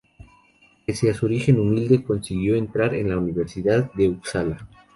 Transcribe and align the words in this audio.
Pese 0.83 1.11
a 1.11 1.13
su 1.13 1.27
origen 1.27 1.59
humilde 1.59 2.01
consiguió 2.03 2.55
entrar 2.55 2.95
en 2.95 3.09
la 3.09 3.19
Universidad 3.19 3.93
de 3.93 4.09
Upsala. 4.09 4.67